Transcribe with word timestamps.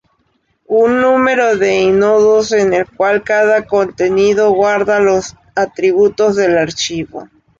Un 0.77 0.93
número 0.99 1.43
de 1.57 1.69
i-nodos, 1.81 2.49
en 2.61 2.73
el 2.79 2.87
cual 2.89 3.21
cada 3.23 3.67
conteniendo 3.67 4.49
guarda 4.49 4.99
los 4.99 5.35
atributos 5.55 6.35
del 6.37 6.57
archivo. 6.57 7.29